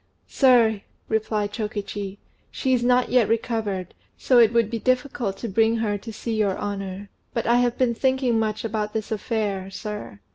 [0.25, 2.17] "Sir," replied Chokichi,
[2.49, 6.33] "she is not yet recovered; so it would be difficult to bring her to see
[6.35, 7.11] your honour.
[7.35, 10.19] But I have been thinking much about this affair, sir.